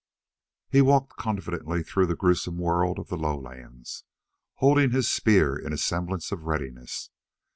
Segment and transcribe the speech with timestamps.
[0.71, 4.03] He walked confidently through the gruesome world of the lowlands,
[4.55, 7.11] holding his spear in a semblance of readiness.